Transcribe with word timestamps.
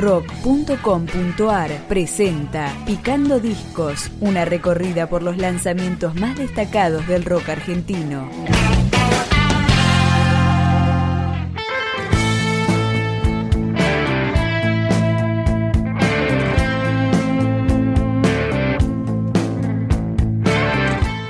rock.com.ar 0.00 1.70
presenta 1.86 2.74
Picando 2.86 3.38
Discos, 3.38 4.10
una 4.20 4.44
recorrida 4.44 5.08
por 5.08 5.22
los 5.22 5.36
lanzamientos 5.36 6.14
más 6.14 6.38
destacados 6.38 7.06
del 7.06 7.24
rock 7.24 7.50
argentino. 7.50 8.28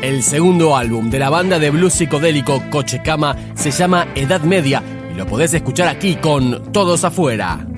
El 0.03 0.23
segundo 0.23 0.77
álbum 0.77 1.11
de 1.11 1.19
la 1.19 1.31
banda 1.31 1.59
de 1.59 1.71
blues 1.71 1.95
psicodélico 1.95 2.63
Cochecama 2.71 3.37
se 3.55 3.71
llama 3.71 4.09
Edad 4.15 4.43
Media 4.43 4.83
y 5.13 5.17
lo 5.17 5.27
podés 5.27 5.55
escuchar 5.55 5.89
aquí 5.89 6.17
con 6.17 6.73
Todos 6.73 7.05
Afuera. 7.05 7.70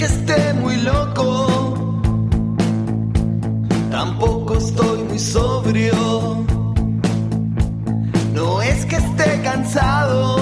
Que 0.00 0.06
esté 0.06 0.54
muy 0.54 0.76
loco, 0.78 1.74
tampoco 3.90 4.56
estoy 4.56 5.02
muy 5.02 5.18
sobrio. 5.18 6.42
No 8.32 8.62
es 8.62 8.86
que 8.86 8.96
esté 8.96 9.42
cansado, 9.42 10.38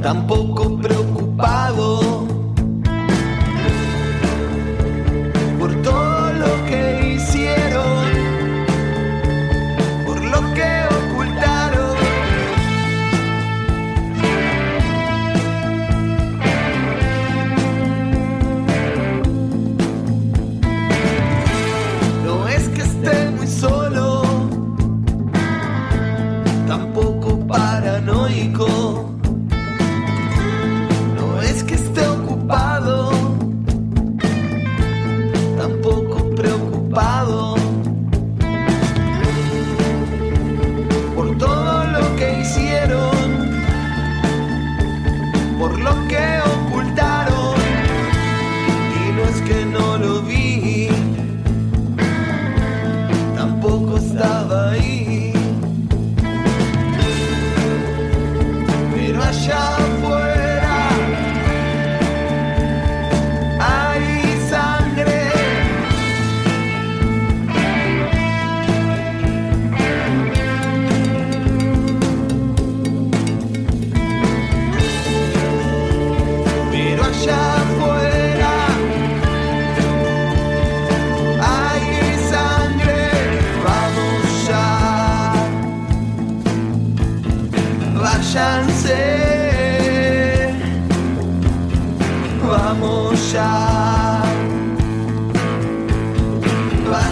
tampoco 0.00 0.78
preocupado. 0.78 2.19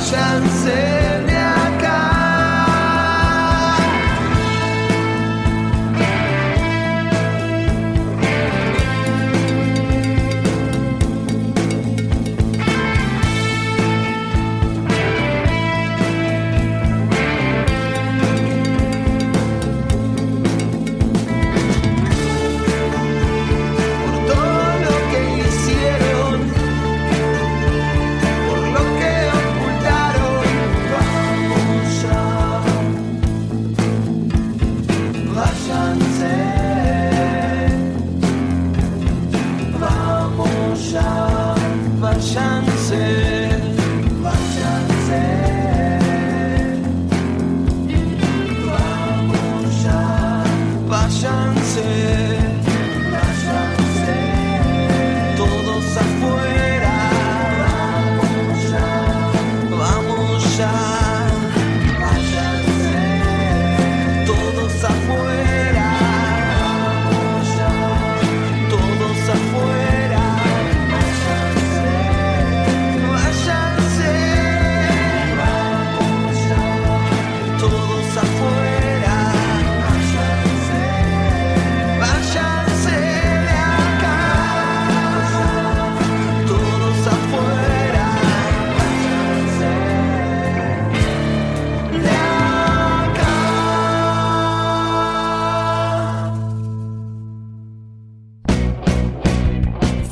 chances. 0.01 1.08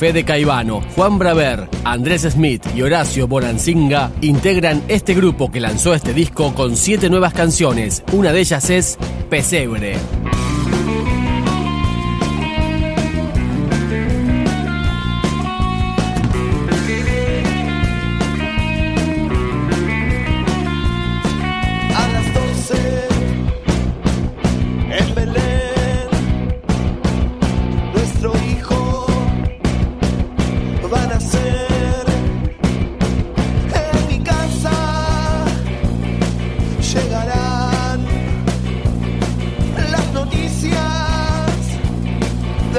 Fede 0.07 0.25
Caivano, 0.25 0.83
Juan 0.95 1.19
Braver, 1.19 1.69
Andrés 1.83 2.23
Smith 2.23 2.63
y 2.77 2.83
Horacio 2.83 3.27
Bonanzinga 3.27 4.13
integran 4.21 4.85
este 4.87 5.15
grupo 5.15 5.51
que 5.51 5.59
lanzó 5.59 5.95
este 5.95 6.15
disco 6.15 6.55
con 6.55 6.77
siete 6.77 7.11
nuevas 7.11 7.33
canciones. 7.33 8.05
Una 8.13 8.33
de 8.33 8.39
ellas 8.39 8.71
es 8.71 8.99
Pesebre. 9.29 9.97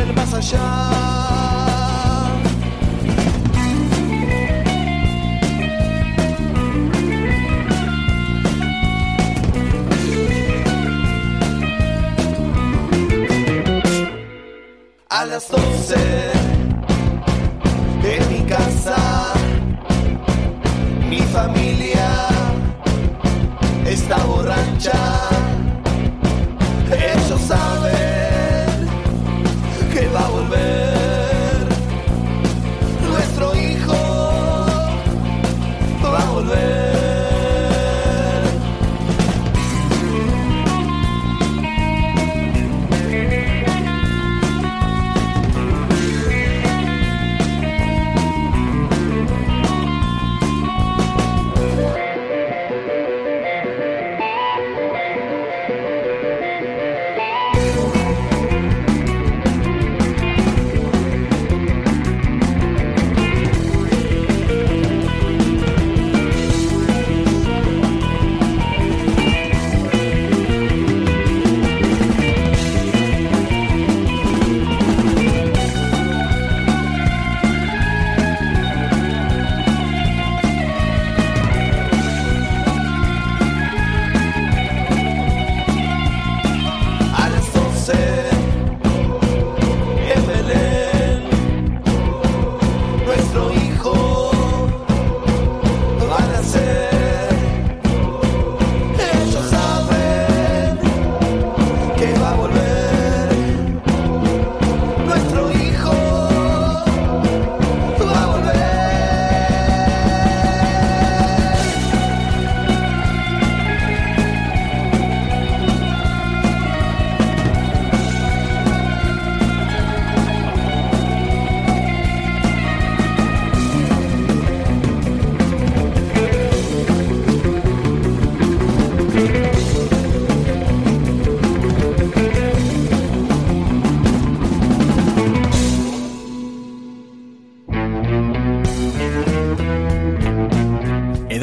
Del 0.07 0.15
más 0.15 1.16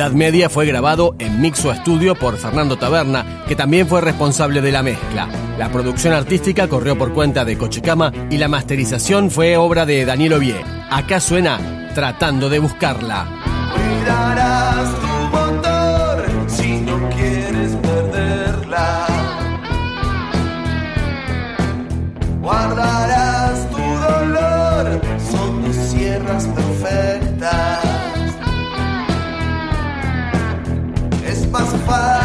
Edad 0.04 0.12
Media 0.12 0.50
fue 0.50 0.66
grabado 0.66 1.16
en 1.18 1.40
Mixo 1.40 1.72
Estudio 1.72 2.14
por 2.14 2.36
Fernando 2.36 2.76
Taberna, 2.76 3.42
que 3.48 3.56
también 3.56 3.88
fue 3.88 4.02
responsable 4.02 4.60
de 4.60 4.70
la 4.70 4.82
mezcla. 4.82 5.30
La 5.56 5.70
producción 5.70 6.12
artística 6.12 6.68
corrió 6.68 6.98
por 6.98 7.14
cuenta 7.14 7.42
de 7.46 7.56
Cochecama 7.56 8.12
y 8.28 8.36
la 8.36 8.48
masterización 8.48 9.30
fue 9.30 9.56
obra 9.56 9.86
de 9.86 10.04
Daniel 10.04 10.34
Ovier. 10.34 10.62
Acá 10.90 11.20
suena 11.20 11.58
Tratando 11.94 12.50
de 12.50 12.58
buscarla. 12.58 13.26
Es 31.74 32.23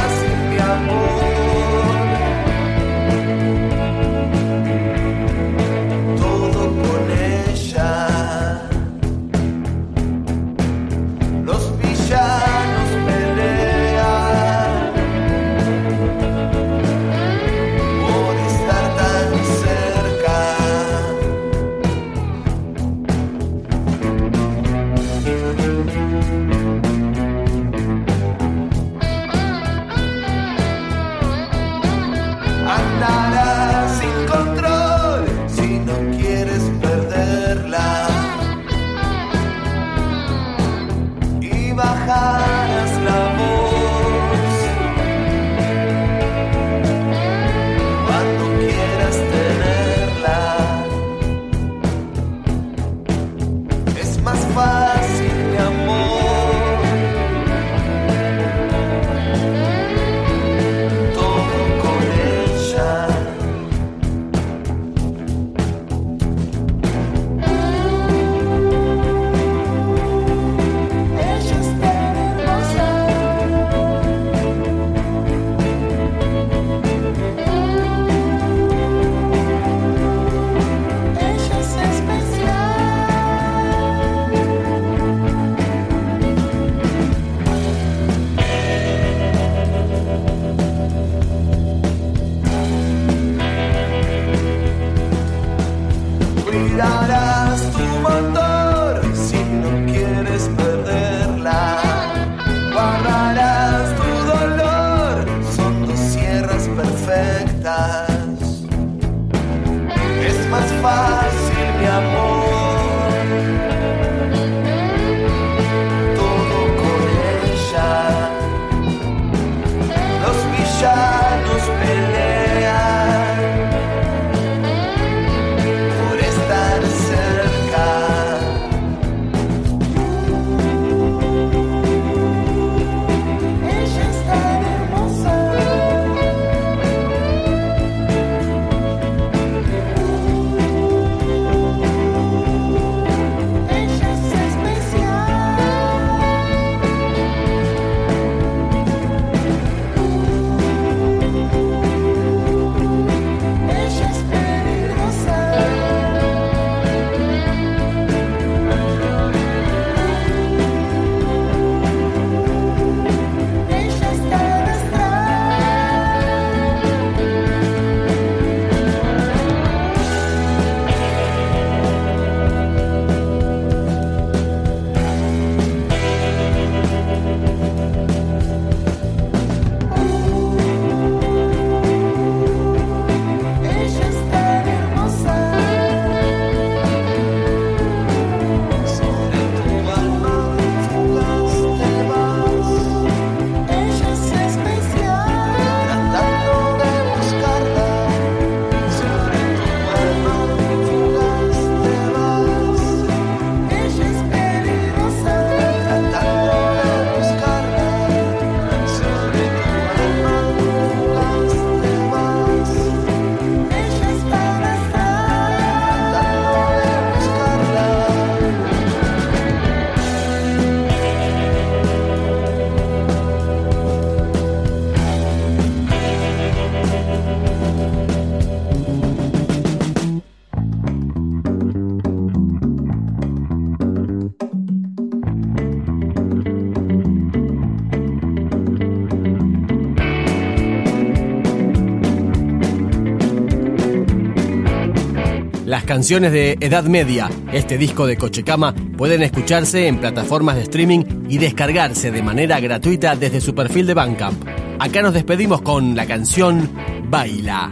canciones 245.89 246.31
de 246.31 246.55
Edad 246.61 246.83
Media, 246.83 247.31
este 247.51 247.79
disco 247.79 248.05
de 248.05 248.15
Cochecama, 248.15 248.75
pueden 248.95 249.23
escucharse 249.23 249.87
en 249.87 249.97
plataformas 249.97 250.55
de 250.55 250.61
streaming 250.61 251.03
y 251.27 251.39
descargarse 251.39 252.11
de 252.11 252.21
manera 252.21 252.59
gratuita 252.59 253.15
desde 253.15 253.41
su 253.41 253.55
perfil 253.55 253.87
de 253.87 253.95
Bandcamp. 253.95 254.39
Acá 254.77 255.01
nos 255.01 255.15
despedimos 255.15 255.63
con 255.63 255.95
la 255.95 256.05
canción 256.05 256.69
Baila. 257.09 257.71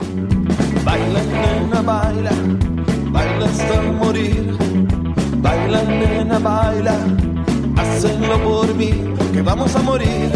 Baila, 0.84 1.22
nena, 1.22 1.82
baila, 1.84 2.32
baila 3.12 3.46
hasta 3.46 3.82
morir. 3.84 4.58
Baila, 5.36 5.84
nena, 5.84 6.40
baila, 6.40 6.98
hazlo 7.76 8.44
por 8.44 8.74
mí, 8.74 8.94
que 9.32 9.44
vamos 9.44 9.76
a 9.76 9.80
morir, 9.84 10.32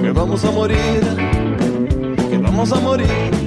que 0.00 0.10
vamos 0.12 0.44
a 0.44 0.50
morir, 0.52 1.00
que 2.30 2.38
vamos 2.38 2.70
a 2.70 2.76
morir. 2.76 3.43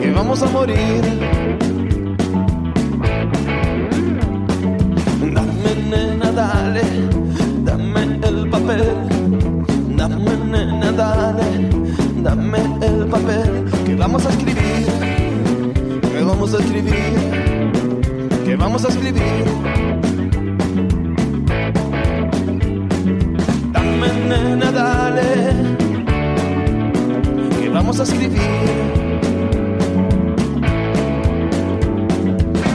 Que 0.00 0.10
vamos 0.12 0.42
a 0.42 0.46
morir. 0.46 1.02
Dame, 5.34 5.70
nena, 5.90 6.30
dale, 6.30 6.82
dame 7.64 8.02
el 8.22 8.48
papel. 8.48 8.84
Dame, 9.96 10.36
nena, 10.52 10.92
dale, 10.92 11.70
dame 12.22 12.58
el 12.82 13.06
papel. 13.06 13.64
Que 13.84 13.94
vamos 13.96 14.26
a 14.26 14.30
escribir, 14.30 14.86
que 16.12 16.22
vamos 16.22 16.54
a 16.54 16.58
escribir, 16.58 17.72
que 18.44 18.56
vamos 18.56 18.84
a 18.84 18.88
escribir. 18.88 19.44
Dame, 23.72 24.08
nena, 24.28 24.70
que 27.94 27.98
vamos 27.98 28.10
a 28.10 28.14
escribir. 28.14 28.40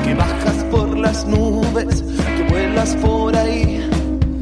que 0.05 0.13
bajas 0.15 0.63
por 0.71 0.97
las 0.97 1.25
nubes, 1.25 2.03
que 2.37 2.43
vuelas 2.49 2.95
por 2.95 3.35
ahí, 3.35 3.89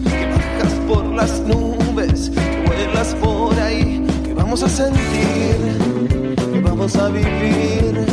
que 0.03 0.25
bajas 0.27 0.73
por 0.87 1.05
las 1.05 1.39
nubes, 1.41 2.29
que 2.29 2.63
vuelas 2.67 3.15
por 3.15 3.59
ahí, 3.59 4.05
que 4.23 4.33
vamos 4.33 4.61
a 4.61 4.69
sentir, 4.69 5.57
que 6.53 6.59
vamos 6.61 6.95
a 6.95 7.09
vivir, 7.09 8.05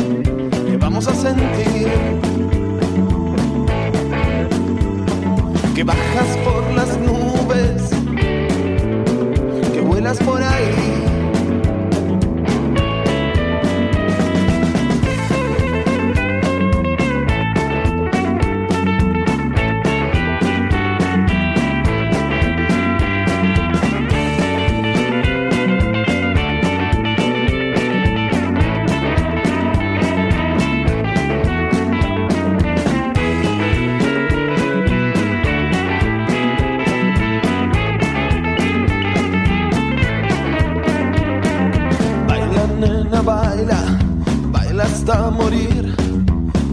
que 0.67 0.77
vamos 0.77 1.07
a 1.07 1.13
sentir. 1.13 1.87
Que 5.75 5.83
bajas 5.83 6.37
por 6.43 6.63
las 6.73 6.97
nubes, 6.97 7.91
que 9.73 9.81
vuelas 9.81 10.17
por 10.19 10.41
ahí. 10.41 10.94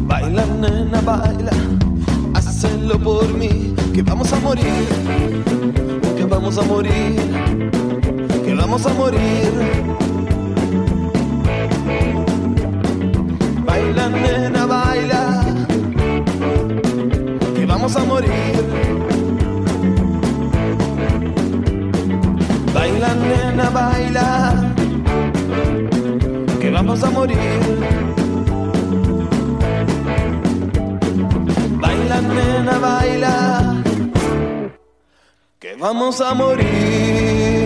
Baila, 0.07 0.45
nena, 0.47 1.01
baila, 1.01 1.53
hazlo 2.35 2.99
por 2.99 3.33
mí, 3.35 3.75
que 3.95 4.03
vamos 4.03 4.33
a 4.33 4.41
morir, 4.41 4.89
que 6.17 6.25
vamos 6.25 6.59
a 6.59 6.63
morir, 6.63 7.17
que 8.45 8.55
vamos 8.55 8.87
a 8.87 8.95
morir. 8.95 9.53
Baila, 13.67 14.09
nena, 14.09 14.67
baila, 14.67 15.45
que 17.55 17.67
vamos 17.67 17.97
a 17.97 18.05
morir. 18.05 18.55
Baila, 22.75 23.15
nena, 23.15 23.71
baila 23.71 24.73
que 26.63 26.71
vamos 26.71 27.03
a 27.03 27.11
morir. 27.11 28.12
Nena, 32.23 32.79
baila, 32.79 33.83
que 35.59 35.75
vamos 35.77 36.21
a 36.21 36.35
morir. 36.35 37.63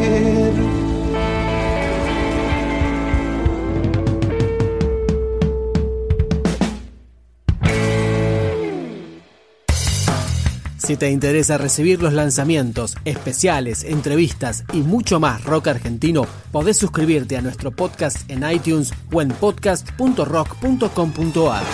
Si 10.86 10.96
te 10.96 11.10
interesa 11.10 11.58
recibir 11.58 12.00
los 12.00 12.12
lanzamientos, 12.12 12.94
especiales, 13.04 13.82
entrevistas 13.82 14.62
y 14.72 14.82
mucho 14.82 15.18
más 15.18 15.42
rock 15.42 15.66
argentino, 15.66 16.24
podés 16.52 16.76
suscribirte 16.76 17.36
a 17.36 17.42
nuestro 17.42 17.72
podcast 17.72 18.18
en 18.30 18.48
iTunes 18.48 18.92
o 19.12 19.20
en 19.20 19.30
podcast.rock.com.ar. 19.30 21.64